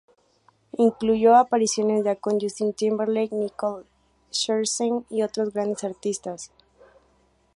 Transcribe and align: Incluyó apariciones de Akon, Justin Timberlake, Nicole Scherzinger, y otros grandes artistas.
Incluyó 0.79 1.35
apariciones 1.35 2.03
de 2.03 2.09
Akon, 2.09 2.39
Justin 2.39 2.73
Timberlake, 2.73 3.35
Nicole 3.35 3.85
Scherzinger, 4.33 5.03
y 5.11 5.21
otros 5.21 5.53
grandes 5.53 5.83
artistas. 5.83 6.51